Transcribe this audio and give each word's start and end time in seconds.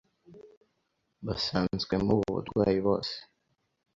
basanzwemo 1.25 2.11
ubu 2.15 2.29
burwayi 2.35 2.79
bose 2.87 3.15